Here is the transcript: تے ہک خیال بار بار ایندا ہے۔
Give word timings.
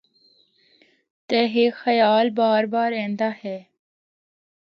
تے 1.27 1.39
ہک 1.53 1.73
خیال 1.83 2.27
بار 2.39 2.63
بار 2.73 2.91
ایندا 2.99 3.29
ہے۔ 3.43 3.57